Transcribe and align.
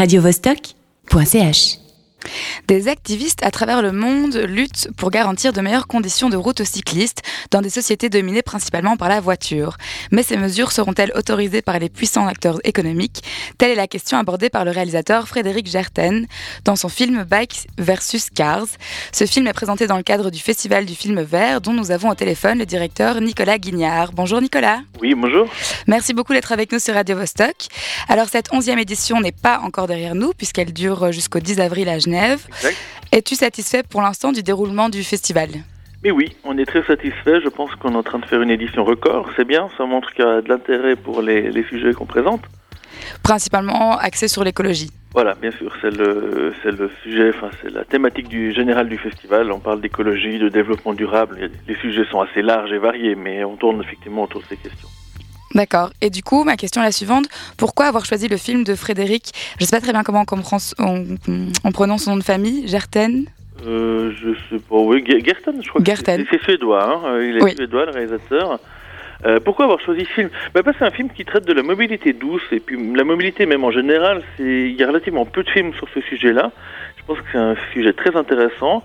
radiovostok.ch 0.00 1.89
Des 2.68 2.88
activistes 2.88 3.44
à 3.44 3.50
travers 3.50 3.82
le 3.82 3.92
monde 3.92 4.36
luttent 4.36 4.88
pour 4.96 5.10
garantir 5.10 5.52
de 5.52 5.60
meilleures 5.60 5.86
conditions 5.86 6.28
de 6.28 6.36
route 6.36 6.60
aux 6.60 6.64
cyclistes 6.64 7.22
dans 7.50 7.62
des 7.62 7.70
sociétés 7.70 8.08
dominées 8.08 8.42
principalement 8.42 8.96
par 8.96 9.08
la 9.08 9.20
voiture. 9.20 9.76
Mais 10.12 10.22
ces 10.22 10.36
mesures 10.36 10.72
seront-elles 10.72 11.12
autorisées 11.14 11.62
par 11.62 11.78
les 11.78 11.88
puissants 11.88 12.26
acteurs 12.26 12.60
économiques? 12.64 13.22
Telle 13.58 13.70
est 13.70 13.76
la 13.76 13.86
question 13.86 14.18
abordée 14.18 14.50
par 14.50 14.64
le 14.64 14.70
réalisateur 14.70 15.26
Frédéric 15.26 15.66
Gerten 15.66 16.26
dans 16.64 16.76
son 16.76 16.88
film 16.88 17.24
Bikes 17.24 17.66
vs 17.78 18.30
Cars. 18.34 18.66
Ce 19.12 19.26
film 19.26 19.46
est 19.46 19.52
présenté 19.52 19.86
dans 19.86 19.96
le 19.96 20.02
cadre 20.02 20.30
du 20.30 20.38
Festival 20.38 20.86
du 20.86 20.94
film 20.94 21.20
vert 21.22 21.60
dont 21.60 21.72
nous 21.72 21.90
avons 21.90 22.10
au 22.10 22.14
téléphone 22.14 22.58
le 22.58 22.66
directeur 22.66 23.20
Nicolas 23.20 23.58
Guignard. 23.58 24.12
Bonjour 24.12 24.40
Nicolas. 24.40 24.80
Oui, 25.00 25.14
bonjour. 25.14 25.48
Merci 25.86 26.14
beaucoup 26.14 26.32
d'être 26.32 26.52
avec 26.52 26.72
nous 26.72 26.78
sur 26.78 26.94
Radio 26.94 27.16
Vostok. 27.16 27.68
Alors 28.08 28.28
cette 28.28 28.52
onzième 28.52 28.78
édition 28.78 29.20
n'est 29.20 29.32
pas 29.32 29.60
encore 29.60 29.86
derrière 29.86 30.14
nous 30.14 30.32
puisqu'elle 30.36 30.72
dure 30.72 31.12
jusqu'au 31.12 31.40
10 31.40 31.60
avril 31.60 31.88
à 31.88 31.98
Genève. 31.98 32.09
Es-tu 33.12 33.34
satisfait 33.34 33.82
pour 33.82 34.02
l'instant 34.02 34.32
du 34.32 34.42
déroulement 34.42 34.88
du 34.88 35.02
festival? 35.02 35.48
Mais 36.02 36.10
oui, 36.10 36.34
on 36.44 36.56
est 36.56 36.64
très 36.64 36.82
satisfait. 36.84 37.40
Je 37.42 37.48
pense 37.48 37.74
qu'on 37.76 37.92
est 37.92 37.96
en 37.96 38.02
train 38.02 38.18
de 38.18 38.24
faire 38.24 38.40
une 38.40 38.50
édition 38.50 38.84
record. 38.84 39.28
C'est 39.36 39.44
bien, 39.44 39.68
ça 39.76 39.84
montre 39.84 40.12
qu'il 40.12 40.24
y 40.24 40.28
a 40.28 40.40
de 40.40 40.48
l'intérêt 40.48 40.96
pour 40.96 41.20
les, 41.20 41.50
les 41.50 41.64
sujets 41.64 41.92
qu'on 41.92 42.06
présente. 42.06 42.42
Principalement 43.22 43.98
axé 43.98 44.28
sur 44.28 44.44
l'écologie. 44.44 44.90
Voilà, 45.12 45.34
bien 45.34 45.50
sûr, 45.50 45.74
c'est 45.82 45.90
le, 45.90 46.54
c'est 46.62 46.70
le 46.70 46.90
sujet, 47.02 47.30
enfin, 47.30 47.50
c'est 47.60 47.70
la 47.70 47.84
thématique 47.84 48.28
du 48.28 48.52
général 48.52 48.88
du 48.88 48.96
festival. 48.96 49.50
On 49.50 49.58
parle 49.58 49.80
d'écologie, 49.80 50.38
de 50.38 50.48
développement 50.48 50.94
durable. 50.94 51.50
Les 51.66 51.76
sujets 51.76 52.04
sont 52.10 52.20
assez 52.20 52.42
larges 52.42 52.72
et 52.72 52.78
variés, 52.78 53.16
mais 53.16 53.42
on 53.44 53.56
tourne 53.56 53.82
effectivement 53.82 54.22
autour 54.22 54.40
de 54.42 54.46
ces 54.46 54.56
questions. 54.56 54.88
D'accord. 55.54 55.90
Et 56.00 56.10
du 56.10 56.22
coup, 56.22 56.44
ma 56.44 56.56
question 56.56 56.80
est 56.82 56.86
la 56.86 56.92
suivante. 56.92 57.26
Pourquoi 57.56 57.86
avoir 57.86 58.04
choisi 58.04 58.28
le 58.28 58.36
film 58.36 58.62
de 58.64 58.74
Frédéric 58.74 59.32
Je 59.58 59.64
ne 59.64 59.66
sais 59.66 59.76
pas 59.76 59.80
très 59.80 59.92
bien 59.92 60.04
comment 60.04 60.24
on, 60.30 60.58
on, 60.78 61.04
on 61.64 61.72
prononce 61.72 62.04
son 62.04 62.10
nom 62.12 62.16
de 62.18 62.22
famille. 62.22 62.68
Gerten 62.68 63.24
Euh, 63.66 64.12
je 64.22 64.30
sais 64.48 64.62
pas, 64.62 64.76
oui, 64.76 65.02
Ge- 65.04 65.24
Gerten, 65.24 65.62
je 65.62 65.68
crois. 65.68 65.82
Gerten. 65.84 66.24
C'est 66.30 66.40
suédois, 66.42 66.84
hein. 66.84 67.20
Il 67.20 67.36
est 67.36 67.42
Oui. 67.42 67.54
suédois, 67.56 67.86
le 67.86 67.90
réalisateur. 67.92 68.58
Euh, 69.26 69.38
pourquoi 69.44 69.66
avoir 69.66 69.80
choisi 69.80 70.04
ce 70.04 70.12
film 70.12 70.30
bah 70.54 70.62
Parce 70.62 70.76
que 70.76 70.84
c'est 70.84 70.90
un 70.90 70.96
film 70.96 71.10
qui 71.10 71.24
traite 71.24 71.46
de 71.46 71.52
la 71.52 71.62
mobilité 71.62 72.12
douce, 72.12 72.42
et 72.52 72.60
puis 72.60 72.76
la 72.94 73.04
mobilité 73.04 73.46
même 73.46 73.64
en 73.64 73.70
général, 73.70 74.22
il 74.38 74.72
y 74.72 74.82
a 74.82 74.86
relativement 74.86 75.26
peu 75.26 75.42
de 75.42 75.50
films 75.50 75.74
sur 75.74 75.88
ce 75.94 76.00
sujet-là. 76.00 76.52
Je 76.96 77.04
pense 77.04 77.18
que 77.18 77.24
c'est 77.32 77.38
un 77.38 77.56
sujet 77.72 77.92
très 77.92 78.16
intéressant. 78.16 78.82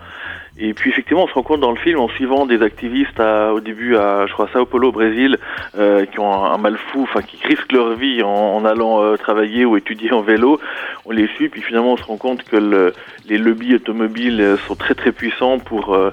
Et 0.58 0.73
puis 0.73 0.89
effectivement, 0.89 1.23
on 1.23 1.28
se 1.28 1.33
rend 1.33 1.44
compte 1.44 1.59
dans 1.59 1.72
le 1.72 1.78
film, 1.78 2.00
en 2.00 2.08
suivant 2.08 2.45
des 2.45 2.61
activistes 2.61 3.19
à, 3.19 3.53
au 3.53 3.59
début 3.59 3.97
à, 3.97 4.25
je 4.25 4.31
crois, 4.31 4.47
Sao 4.53 4.66
Paulo, 4.66 4.88
au 4.88 4.91
Brésil, 4.94 5.38
euh, 5.78 6.06
qui 6.06 6.19
ont 6.19 6.45
un, 6.45 6.58
mal 6.58 6.78
fou, 6.78 7.03
enfin 7.03 7.22
qui 7.22 7.38
risquent 7.45 7.73
leur 7.73 7.94
vie 7.95 8.23
en, 8.23 8.30
en 8.30 8.63
allant 8.63 9.03
euh, 9.03 9.17
travailler 9.17 9.66
ou 9.66 9.75
étudier 9.75 10.13
en 10.13 10.22
vélo. 10.22 10.61
On 11.06 11.11
les 11.11 11.28
suit, 11.28 11.50
puis 11.50 11.61
finalement, 11.61 11.94
on 11.94 11.97
se 11.97 12.03
rend 12.03 12.16
compte 12.16 12.44
que 12.44 12.56
le, 12.56 12.94
les 13.28 13.38
lobbies 13.38 13.75
automobiles 13.75 14.56
sont 14.66 14.75
très 14.75 14.95
très 14.95 15.11
puissants 15.11 15.59
pour 15.59 15.94
euh, 15.94 16.11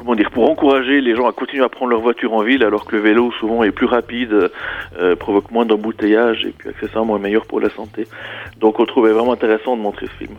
comment 0.00 0.14
dire 0.14 0.30
pour 0.30 0.48
encourager 0.48 1.02
les 1.02 1.14
gens 1.14 1.28
à 1.28 1.32
continuer 1.32 1.62
à 1.62 1.68
prendre 1.68 1.90
leur 1.90 2.00
voiture 2.00 2.32
en 2.32 2.42
ville 2.42 2.64
alors 2.64 2.86
que 2.86 2.96
le 2.96 3.02
vélo 3.02 3.30
souvent 3.32 3.62
est 3.62 3.70
plus 3.70 3.84
rapide, 3.84 4.50
euh, 4.98 5.14
provoque 5.14 5.50
moins 5.50 5.66
d'embouteillages 5.66 6.46
et 6.46 6.54
puis 6.56 6.70
accessoirement 6.70 7.18
est 7.18 7.20
meilleur 7.20 7.44
pour 7.44 7.60
la 7.60 7.68
santé. 7.68 8.08
Donc 8.58 8.80
on 8.80 8.86
trouvait 8.86 9.12
vraiment 9.12 9.32
intéressant 9.32 9.76
de 9.76 9.82
montrer 9.82 10.06
ce 10.06 10.24
film. 10.24 10.36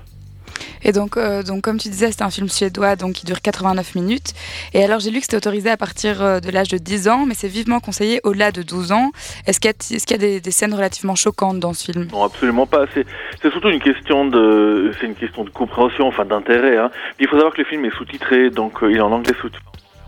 Et 0.84 0.92
donc, 0.92 1.18
euh, 1.18 1.44
donc, 1.44 1.62
comme 1.62 1.78
tu 1.78 1.90
disais, 1.90 2.12
c'est 2.12 2.24
un 2.24 2.30
film 2.30 2.50
suédois 2.50 2.96
donc, 2.96 3.14
qui 3.14 3.26
dure 3.26 3.42
89 3.42 3.96
minutes. 3.96 4.34
Et 4.74 4.84
alors, 4.84 5.00
j'ai 5.00 5.12
lu 5.12 5.20
que 5.20 5.26
c'était 5.26 5.38
autorisé 5.38 5.70
à 5.70 5.78
partir 5.78 6.22
euh, 6.22 6.40
de 6.40 6.50
l'âge 6.50 6.70
de 6.70 6.78
10 6.78 7.08
ans, 7.08 7.26
mais 7.26 7.34
c'est 7.34 7.48
vivement 7.48 7.80
conseillé 7.80 8.20
au-delà 8.23 8.52
de 8.52 8.62
12 8.62 8.92
ans. 8.92 9.12
Est-ce 9.48 9.60
qu'il 9.60 9.72
y 9.72 10.14
a, 10.14 10.40
des, 10.40 10.52
scènes 10.52 10.73
relativement 10.73 11.16
choquantes 11.16 11.60
dans 11.60 11.73
ce 11.73 11.92
film? 11.92 12.08
Non, 12.12 12.23
absolument 12.23 12.66
pas. 12.66 12.86
C'est, 12.94 13.06
surtout 13.42 13.70
une 13.70 13.80
question 13.80 14.26
de, 14.26 14.92
c'est 15.00 15.06
une 15.06 15.16
question 15.16 15.44
de 15.44 15.50
compréhension, 15.50 16.08
enfin 16.08 16.26
d'intérêt. 16.26 16.78
Hein. 16.78 16.92
Il 17.20 17.28
faut 17.28 17.36
savoir 17.36 17.54
que 17.54 17.60
le 17.62 17.66
film 17.66 17.86
est 17.86 17.95
sous-titré, 17.95 18.50
donc 18.50 18.84
euh, 18.84 18.92
il 18.92 18.98
est 18.98 19.02
en 19.02 19.12
anglais 19.12 19.34
sous 19.40 19.50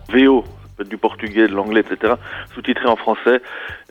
VO, 0.10 0.44
du 0.84 0.98
portugais, 0.98 1.48
de 1.48 1.54
l'anglais, 1.54 1.82
etc. 1.82 2.14
Sous-titré 2.54 2.88
en 2.88 2.96
français. 2.96 3.42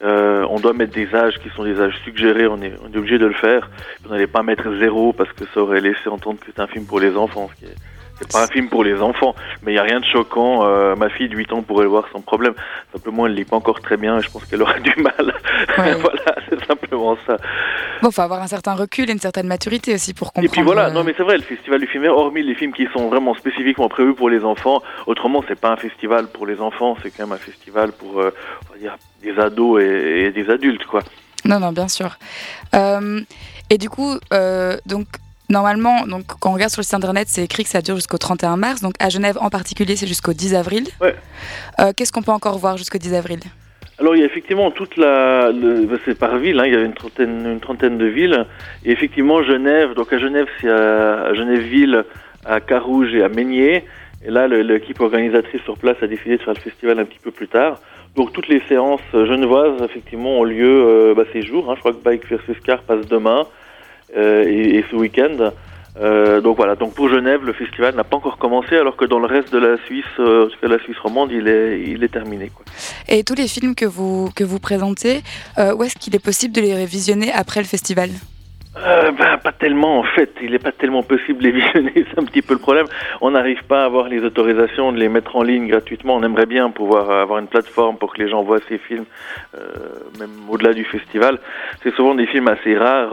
Euh, 0.03 0.47
on 0.51 0.59
doit 0.61 0.73
mettre 0.73 0.93
des 0.93 1.15
âges 1.15 1.39
qui 1.39 1.49
sont 1.51 1.65
des 1.65 1.81
âges 1.81 1.99
suggérés. 2.05 2.47
On 2.47 2.61
est, 2.63 2.75
on 2.83 2.93
est 2.93 2.97
obligé 2.97 3.19
de 3.19 3.27
le 3.27 3.35
faire. 3.35 3.71
On 4.07 4.11
n'allait 4.11 4.27
pas 4.27 4.43
mettre 4.43 4.75
zéro 4.79 5.13
parce 5.13 5.33
que 5.33 5.45
ça 5.53 5.61
aurait 5.61 5.81
laissé 5.81 6.09
entendre 6.09 6.39
que 6.41 6.47
c'est 6.47 6.61
un 6.61 6.67
film 6.67 6.87
pour 6.87 7.01
les 7.01 7.17
enfants. 7.17 7.51
C'est 8.23 8.33
pas 8.33 8.45
un 8.45 8.49
film 8.49 8.69
pour 8.69 8.85
les 8.85 9.01
enfants, 9.01 9.35
mais 9.63 9.73
il 9.73 9.75
n'y 9.75 9.81
a 9.81 9.83
rien 9.83 10.01
de 10.01 10.05
choquant. 10.05 10.65
Euh, 10.65 10.95
ma 10.97 11.09
fille 11.09 11.29
de 11.29 11.37
8 11.37 11.53
ans 11.53 11.63
pourrait 11.63 11.85
le 11.85 11.91
voir 11.91 12.05
sans 12.13 12.21
problème. 12.21 12.55
Simplement, 12.93 13.27
elle 13.27 13.35
lit 13.35 13.45
pas 13.45 13.57
encore 13.57 13.81
très 13.81 13.97
bien 13.97 14.19
et 14.19 14.23
je 14.23 14.31
pense 14.31 14.45
qu'elle 14.45 14.63
aura 14.63 14.79
du 14.81 14.95
mal. 15.01 15.35
Ouais. 15.79 15.95
voilà, 16.01 16.37
c'est 16.49 16.65
simplement 16.67 17.17
ça. 17.27 17.37
Bon, 18.03 18.11
faut 18.11 18.23
avoir 18.23 18.43
un 18.43 18.47
certain 18.47 18.75
recul 18.75 19.09
et 19.11 19.13
une 19.13 19.19
certaine 19.19 19.47
maturité 19.47 19.95
aussi 19.95 20.15
pour 20.15 20.33
comprendre. 20.33 20.47
Et 20.47 20.49
puis 20.49 20.63
voilà, 20.63 20.87
euh, 20.87 20.91
non 20.93 21.05
mais 21.05 21.15
c'est 21.17 21.23
vrai, 21.23 21.37
le 21.37 21.43
festival 21.43 21.81
du 21.81 21.87
film, 21.87 22.05
hormis 22.05 22.43
les 22.43 22.55
films 22.55 22.73
qui 22.73 22.87
sont 22.93 23.09
vraiment 23.09 23.35
spécifiquement 23.35 23.89
prévus 23.89 24.15
pour 24.15 24.31
les 24.31 24.45
enfants, 24.45 24.83
autrement 25.07 25.45
c'est 25.49 25.59
pas 25.59 25.71
un 25.71 25.77
festival 25.77 26.29
pour 26.29 26.47
les 26.47 26.61
enfants, 26.61 26.97
c'est 27.03 27.11
quand 27.11 27.27
même 27.27 27.33
un 27.33 27.37
festival 27.37 27.93
pour, 27.93 28.21
euh, 28.21 28.35
on 28.69 28.75
va 28.75 28.79
dire, 28.79 28.97
des 29.23 29.39
ados 29.39 29.83
et, 29.83 30.27
et 30.27 30.31
des 30.31 30.51
adultes, 30.51 30.85
quoi. 30.87 31.03
Non, 31.45 31.59
non, 31.59 31.73
bien 31.73 31.89
sûr. 31.89 32.19
Et 32.73 33.79
du 33.79 33.89
coup, 33.91 34.17
donc. 34.87 35.07
Normalement, 35.49 36.07
donc, 36.07 36.25
quand 36.41 36.51
on 36.51 36.55
regarde 36.55 36.71
sur 36.71 36.81
le 36.81 36.85
site 36.85 36.95
internet, 36.95 37.29
c'est 37.29 37.45
écrit 37.45 37.65
que 37.65 37.69
ça 37.69 37.83
dure 37.83 37.97
jusqu'au 37.97 38.19
31 38.19 38.57
mars. 38.57 38.81
Donc 38.81 38.95
à 38.99 39.09
Genève 39.09 39.37
en 39.41 39.51
particulier, 39.51 39.97
c'est 39.97 40.07
jusqu'au 40.07 40.33
10 40.33 40.55
avril. 40.55 40.85
Ouais. 41.01 41.15
Euh, 41.81 41.93
Qu'est-ce 41.97 42.13
qu'on 42.13 42.23
peut 42.23 42.33
encore 42.33 42.59
voir 42.59 42.77
jusqu'au 42.77 42.99
10 42.99 43.15
avril? 43.15 43.41
Alors 43.99 44.17
il 44.17 44.21
y 44.21 44.23
a 44.23 44.27
effectivement 44.27 44.71
toute 44.71 44.97
la, 44.97 45.53
bah, 45.53 45.97
c'est 46.05 46.19
par 46.19 46.37
ville, 46.39 46.59
hein, 46.59 46.67
il 46.67 46.73
y 46.73 46.77
a 46.77 46.81
une 46.81 46.95
trentaine, 46.95 47.47
une 47.47 47.61
trentaine 47.61 47.99
de 47.99 48.07
villes, 48.07 48.47
et 48.85 48.91
effectivement 48.91 49.43
Genève, 49.43 49.95
donc 49.95 50.13
à 50.13 50.19
Genève 50.19 50.47
c'est 50.61 50.69
à, 50.69 51.33
Genève-Ville, 51.35 52.05
à 52.45 52.61
Carouge 52.61 53.15
et 53.15 53.23
à 53.23 53.29
Meignier, 53.29 53.85
et 54.25 54.31
là 54.31 54.49
l'équipe 54.49 54.99
organisatrice 54.99 55.63
sur 55.63 55.77
place 55.77 55.97
a 56.03 56.09
décidé 56.09 56.39
de 56.39 56.43
faire 56.43 56.55
le 56.55 56.61
festival 56.61 56.99
un 56.99 57.05
petit 57.05 57.21
peu 57.23 57.31
plus 57.31 57.49
tard. 57.49 57.81
Donc 58.17 58.33
toutes 58.33 58.49
les 58.49 58.61
séances 58.69 59.01
genevoises 59.13 59.81
effectivement 59.83 60.41
ont 60.41 60.45
lieu 60.45 60.85
euh, 60.85 61.15
bah, 61.15 61.25
ces 61.33 61.43
jours, 61.43 61.71
hein, 61.71 61.75
je 61.77 61.81
crois 61.81 61.93
que 61.93 62.03
Bike 62.03 62.27
versus 62.29 62.57
Car 62.65 62.83
passe 62.83 63.07
demain 63.07 63.41
euh, 63.41 63.45
et, 64.15 64.79
et 64.79 64.85
ce 64.91 64.97
week-end. 64.97 65.53
Euh, 66.01 66.41
donc 66.41 66.57
voilà, 66.57 66.75
donc 66.75 66.95
pour 66.95 67.09
Genève, 67.09 67.45
le 67.45 67.53
festival 67.53 67.95
n'a 67.95 68.05
pas 68.05 68.17
encore 68.17 68.39
commencé, 68.39 68.77
alors 68.77 68.97
que 68.97 69.05
dans 69.05 69.19
le 69.19 69.27
reste 69.27 69.53
de 69.53 69.59
la 69.59 69.77
Suisse, 69.85 70.05
euh, 70.19 70.49
la 70.63 70.79
Suisse 70.79 70.99
romande, 70.99 71.31
il 71.33 71.49
est, 71.49 71.83
il 71.83 72.03
est 72.03 72.09
terminé. 72.13 72.49
Quoi. 72.49 72.65
Et 73.09 73.25
tous 73.25 73.35
les 73.35 73.47
films 73.47 73.75
que 73.75 73.85
vous, 73.85 74.31
que 74.35 74.45
vous 74.45 74.59
présentez, 74.59 75.23
euh, 75.59 75.75
où 75.75 75.83
est-ce 75.85 75.97
qu'il 75.97 76.15
est 76.15 76.25
possible 76.25 76.55
de 76.55 76.63
les 76.63 76.87
visionner 76.87 77.31
après 77.33 77.61
le 77.61 77.67
festival? 77.67 78.09
Euh, 78.79 79.13
ben, 79.13 79.37
pas 79.37 79.53
tellement 79.53 79.99
en 79.99 80.03
fait, 80.03 80.31
il 80.41 80.53
n'est 80.53 80.59
pas 80.59 80.73
tellement 80.73 81.03
possible 81.03 81.43
de 81.43 81.49
les 81.49 81.53
visionner, 81.61 81.93
c'est 81.95 82.19
un 82.19 82.25
petit 82.25 82.41
peu 82.41 82.55
le 82.55 82.61
problème. 82.61 82.87
On 83.21 83.33
n'arrive 83.33 83.63
pas 83.65 83.83
à 83.83 83.85
avoir 83.85 84.09
les 84.09 84.21
autorisations 84.21 84.93
de 84.93 84.99
les 84.99 85.11
mettre 85.11 85.37
en 85.37 85.43
ligne 85.43 85.69
gratuitement. 85.69 86.17
On 86.17 86.23
aimerait 86.23 86.47
bien 86.47 86.71
pouvoir 86.71 87.11
avoir 87.11 87.39
une 87.39 87.49
plateforme 87.49 87.99
pour 87.99 88.15
que 88.15 88.23
les 88.23 88.31
gens 88.31 88.43
voient 88.43 88.61
ces 88.71 88.79
films, 88.79 89.05
euh, 89.59 89.61
même 90.19 90.31
au-delà 90.49 90.73
du 90.73 90.85
festival. 90.85 91.39
C'est 91.83 91.95
souvent 91.95 92.15
des 92.15 92.27
films 92.27 92.49
assez 92.49 92.75
rares 92.75 93.13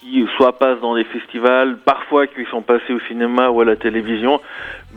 qui 0.00 0.26
soit 0.36 0.58
passent 0.58 0.80
dans 0.80 0.94
des 0.94 1.04
festivals, 1.04 1.76
parfois 1.84 2.26
qui 2.26 2.44
sont 2.50 2.62
passés 2.62 2.92
au 2.92 3.00
cinéma 3.00 3.50
ou 3.50 3.60
à 3.60 3.64
la 3.64 3.76
télévision, 3.76 4.40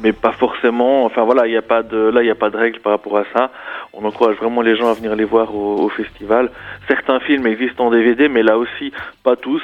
mais 0.01 0.13
pas 0.13 0.31
forcément. 0.31 1.05
Enfin 1.05 1.23
voilà, 1.23 1.45
il 1.45 1.51
n'y 1.51 1.57
a 1.57 1.61
pas 1.61 1.83
de 1.83 1.97
là, 1.97 2.21
il 2.21 2.25
n'y 2.25 2.31
a 2.31 2.35
pas 2.35 2.49
de 2.49 2.57
règle 2.57 2.79
par 2.79 2.93
rapport 2.93 3.17
à 3.17 3.25
ça. 3.33 3.51
On 3.91 4.05
encourage 4.05 4.37
vraiment 4.37 4.61
les 4.61 4.75
gens 4.75 4.89
à 4.89 4.93
venir 4.93 5.15
les 5.15 5.25
voir 5.25 5.53
au, 5.53 5.89
festival. 5.89 6.49
Certains 6.87 7.19
films 7.19 7.45
existent 7.47 7.85
en 7.85 7.91
DVD, 7.91 8.29
mais 8.29 8.43
là 8.43 8.57
aussi, 8.57 8.93
pas 9.23 9.35
tous. 9.35 9.61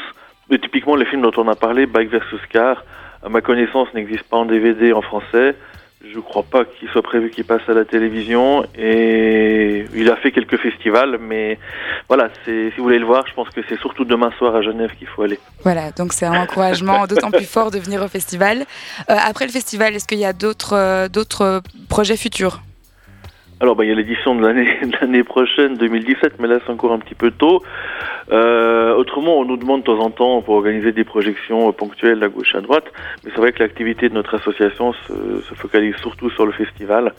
Typiquement, 0.49 0.95
les 0.95 1.05
films 1.05 1.21
dont 1.21 1.31
on 1.37 1.47
a 1.47 1.55
parlé, 1.55 1.85
Bike 1.85 2.09
versus 2.09 2.41
Car, 2.49 2.83
à 3.23 3.29
ma 3.29 3.41
connaissance, 3.41 3.87
n'existe 3.93 4.23
pas 4.23 4.37
en 4.37 4.45
DVD 4.45 4.93
en 4.93 5.01
français. 5.01 5.55
Je 6.01 6.19
crois 6.19 6.43
pas 6.43 6.63
qu'il 6.63 6.87
soit 6.89 7.01
prévu 7.01 7.29
qu'il 7.29 7.43
passe 7.43 7.61
à 7.67 7.73
la 7.73 7.83
télévision. 7.83 8.65
Et 8.77 9.85
il 9.93 10.09
a 10.09 10.15
fait 10.15 10.31
quelques 10.31 10.57
festivals, 10.57 11.17
mais 11.19 11.59
voilà, 12.07 12.29
c'est, 12.45 12.71
si 12.71 12.77
vous 12.77 12.83
voulez 12.83 12.99
le 12.99 13.05
voir, 13.05 13.27
je 13.27 13.33
pense 13.33 13.49
que 13.49 13.59
c'est 13.67 13.77
surtout 13.79 14.05
demain 14.05 14.31
soir 14.37 14.55
à 14.55 14.61
Genève 14.61 14.91
qu'il 14.97 15.07
faut 15.07 15.23
aller. 15.23 15.39
Voilà, 15.63 15.91
donc 15.91 16.13
c'est 16.13 16.25
un 16.25 16.41
encouragement 16.41 17.05
d'autant 17.07 17.31
plus 17.31 17.45
fort 17.45 17.69
de 17.69 17.79
venir 17.79 18.01
au 18.01 18.07
festival. 18.07 18.65
Euh, 19.09 19.15
après 19.21 19.45
le 19.45 19.51
festival, 19.51 19.93
est-ce 19.93 20.07
qu'il 20.07 20.19
y 20.19 20.25
a 20.25 20.33
d'autres 20.33 20.73
euh, 20.73 21.09
d'autres 21.09 21.61
projets 21.89 22.17
futurs? 22.17 22.61
Alors, 23.61 23.75
bah, 23.75 23.83
il 23.83 23.89
y 23.89 23.91
a 23.91 23.95
l'édition 23.95 24.35
de 24.35 24.45
l'année, 24.45 24.79
de 24.81 24.95
l'année 25.01 25.23
prochaine, 25.23 25.75
2017, 25.75 26.39
mais 26.39 26.47
là, 26.47 26.59
c'est 26.65 26.71
encore 26.71 26.93
un 26.93 26.99
petit 26.99 27.15
peu 27.15 27.31
tôt. 27.31 27.61
Euh, 28.31 28.95
autrement, 28.95 29.37
on 29.37 29.45
nous 29.45 29.57
demande 29.57 29.81
de 29.81 29.85
temps 29.85 29.99
en 29.99 30.11
temps 30.11 30.41
pour 30.41 30.55
organiser 30.55 30.91
des 30.91 31.03
projections 31.03 31.71
ponctuelles 31.73 32.23
à 32.23 32.29
gauche 32.29 32.53
et 32.53 32.57
à 32.57 32.61
droite, 32.61 32.85
mais 33.23 33.31
c'est 33.33 33.41
vrai 33.41 33.51
que 33.51 33.59
l'activité 33.59 34.07
de 34.07 34.13
notre 34.13 34.35
association 34.35 34.93
se, 34.93 35.41
se 35.41 35.55
focalise 35.55 35.95
surtout 35.97 36.29
sur 36.29 36.45
le 36.45 36.51
festival. 36.51 37.13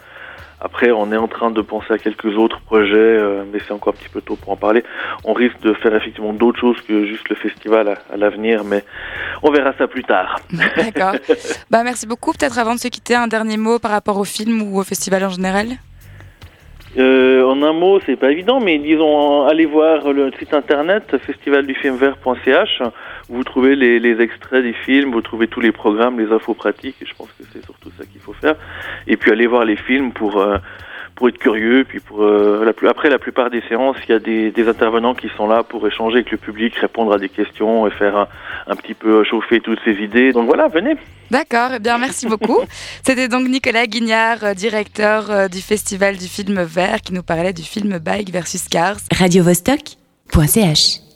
Après, 0.63 0.91
on 0.91 1.11
est 1.11 1.17
en 1.17 1.27
train 1.27 1.51
de 1.51 1.63
penser 1.63 1.93
à 1.93 1.99
quelques 1.99 2.37
autres 2.37 2.61
projets, 2.61 2.97
euh, 2.97 3.45
mais 3.51 3.61
c'est 3.67 3.73
encore 3.73 3.95
un 3.95 3.97
petit 3.97 4.11
peu 4.11 4.21
tôt 4.21 4.37
pour 4.37 4.53
en 4.53 4.57
parler. 4.57 4.85
On 5.25 5.33
risque 5.33 5.59
de 5.61 5.73
faire 5.73 5.95
effectivement 5.95 6.35
d'autres 6.35 6.61
choses 6.61 6.81
que 6.83 7.07
juste 7.07 7.29
le 7.31 7.37
festival 7.37 7.89
à, 7.89 7.99
à 8.13 8.17
l'avenir, 8.17 8.65
mais 8.65 8.85
on 9.43 9.51
verra 9.51 9.73
ça 9.79 9.89
plus 9.89 10.05
tard. 10.05 10.39
D'accord. 10.77 11.15
bah, 11.71 11.83
merci 11.83 12.07
beaucoup. 12.07 12.33
Peut-être 12.33 12.59
avant 12.59 12.75
de 12.75 12.81
se 12.81 12.89
quitter, 12.89 13.15
un 13.15 13.27
dernier 13.27 13.57
mot 13.57 13.79
par 13.79 13.91
rapport 13.91 14.19
au 14.19 14.25
film 14.25 14.63
ou 14.63 14.79
au 14.79 14.85
festival 14.85 15.25
en 15.25 15.31
général? 15.31 15.79
Euh, 16.99 17.45
en 17.45 17.63
un 17.63 17.73
mot, 17.73 18.01
c'est 18.05 18.17
pas 18.17 18.33
évident, 18.33 18.59
mais 18.59 18.79
disons, 18.79 19.47
allez 19.47 19.67
voir 19.67 20.13
le 20.13 20.33
site 20.39 20.53
internet 20.55 21.17
festivaldufilmvert.ch. 21.19 22.83
Vous 23.29 23.45
trouvez 23.45 23.77
les, 23.77 24.21
extraits 24.21 24.63
des 24.65 24.73
films, 24.73 25.13
vous 25.13 25.21
trouvez 25.21 25.47
tous 25.47 25.61
les 25.61 25.71
programmes, 25.71 26.19
les 26.19 26.33
infos 26.33 26.55
pratiques, 26.55 26.97
et 27.01 27.07
je 27.07 27.15
pense 27.15 27.29
que 27.39 27.45
c'est 27.53 27.65
surtout 27.65 27.91
ça 27.97 28.05
qu'il 28.05 28.21
faut 28.21 28.33
faire. 28.33 28.57
Et 29.07 29.17
puis 29.17 29.31
allez 29.31 29.47
voir 29.47 29.65
les 29.65 29.77
films 29.77 30.13
pour 30.13 30.41
euh, 30.41 30.57
pour 31.21 31.29
être 31.29 31.39
curieux. 31.39 31.85
Puis 31.87 32.01
pour 32.01 32.23
euh, 32.23 32.65
la, 32.65 32.91
après 32.91 33.11
la 33.11 33.19
plupart 33.19 33.51
des 33.51 33.63
séances, 33.69 33.97
il 34.09 34.13
y 34.13 34.15
a 34.15 34.19
des, 34.19 34.51
des, 34.51 34.67
intervenants 34.69 35.15
qui 35.15 35.29
sont 35.37 35.47
là 35.47 35.63
pour 35.63 35.87
échanger 35.87 36.17
avec 36.17 36.31
le 36.31 36.39
public, 36.39 36.75
répondre 36.77 37.13
à 37.13 37.19
des 37.19 37.29
questions 37.29 37.87
et 37.87 37.91
faire 37.91 38.17
un, 38.17 38.29
un 38.67 38.75
petit 38.75 38.95
peu 38.95 39.23
chauffer 39.23 39.61
toutes 39.61 39.81
ces 39.85 39.97
idées. 40.03 40.33
Donc 40.33 40.47
voilà, 40.47 40.69
venez. 40.69 40.95
D'accord, 41.31 41.73
eh 41.77 41.79
bien 41.79 41.99
merci 41.99 42.27
beaucoup. 42.27 42.61
C'était 43.05 43.29
donc 43.29 43.47
Nicolas 43.47 43.87
Guignard, 43.87 44.43
euh, 44.43 44.55
directeur 44.55 45.31
euh, 45.31 45.49
du 45.49 45.61
Festival 45.61 46.17
du 46.17 46.27
film 46.27 46.63
vert, 46.63 47.03
qui 47.03 47.13
nous 47.13 47.23
parlait 47.23 47.53
du 47.53 47.65
film 47.65 47.99
Bike 47.99 48.31
versus 48.31 48.67
Cars. 48.67 48.97
Radio 49.13 49.45
-Vostok 49.45 49.97
.ch 50.47 51.10